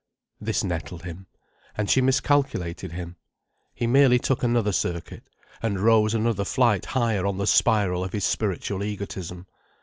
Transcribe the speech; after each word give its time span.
This 0.39 0.63
nettled 0.63 1.03
him. 1.03 1.27
And 1.77 1.87
she 1.87 2.01
miscalculated 2.01 2.91
him. 2.93 3.17
He 3.75 3.85
merely 3.85 4.17
took 4.17 4.41
another 4.41 4.71
circuit, 4.71 5.21
and 5.61 5.79
rose 5.79 6.15
another 6.15 6.43
flight 6.43 6.85
higher 6.85 7.27
on 7.27 7.37
the 7.37 7.45
spiral 7.45 8.03
of 8.03 8.13
his 8.13 8.23
spiritual 8.25 8.83
egotism. 8.83 9.45